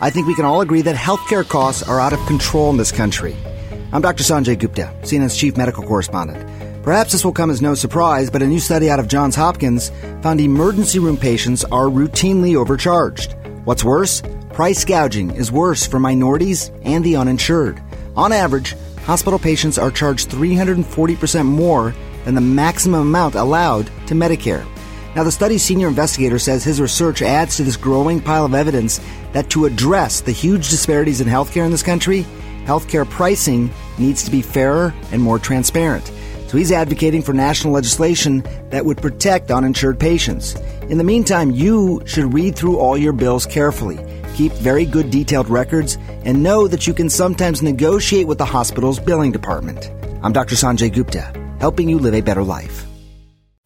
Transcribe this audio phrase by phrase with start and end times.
[0.00, 2.92] I think we can all agree that healthcare costs are out of control in this
[2.92, 3.34] country.
[3.92, 4.22] I'm Dr.
[4.22, 6.84] Sanjay Gupta, CNN's chief medical correspondent.
[6.84, 9.90] Perhaps this will come as no surprise, but a new study out of Johns Hopkins
[10.22, 13.34] found emergency room patients are routinely overcharged.
[13.64, 14.22] What's worse?
[14.52, 17.82] Price gouging is worse for minorities and the uninsured.
[18.14, 21.92] On average, hospital patients are charged 340% more
[22.24, 24.64] than the maximum amount allowed to Medicare.
[25.16, 29.00] Now, the study's senior investigator says his research adds to this growing pile of evidence
[29.32, 32.24] that to address the huge disparities in healthcare in this country,
[32.64, 36.12] healthcare pricing needs to be fairer and more transparent.
[36.48, 40.54] So he's advocating for national legislation that would protect uninsured patients.
[40.88, 43.98] In the meantime, you should read through all your bills carefully,
[44.34, 48.98] keep very good detailed records, and know that you can sometimes negotiate with the hospital's
[48.98, 49.90] billing department.
[50.22, 50.54] I'm Dr.
[50.54, 52.86] Sanjay Gupta, helping you live a better life.